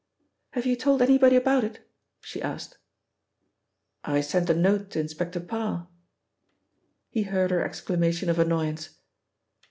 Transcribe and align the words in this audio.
"Have 0.53 0.65
you 0.65 0.75
told 0.75 1.03
anybody 1.03 1.35
about 1.35 1.63
it?" 1.63 1.87
she 2.21 2.41
asked. 2.41 2.79
"I 4.03 4.19
sent 4.21 4.49
a 4.49 4.55
note 4.55 4.89
to 4.89 4.99
Inspector 4.99 5.39
Parr." 5.41 5.89
He 7.11 7.21
heard 7.21 7.51
her 7.51 7.63
exclamation 7.63 8.27
of 8.27 8.39
annoyance. 8.39 8.97